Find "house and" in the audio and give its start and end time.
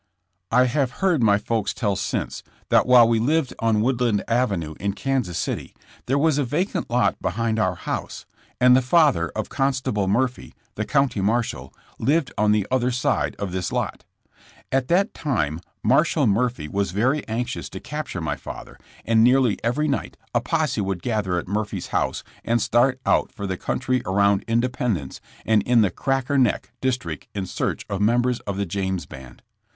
7.75-8.75, 21.89-22.59